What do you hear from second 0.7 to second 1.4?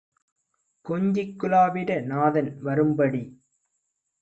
கொஞ்சிக்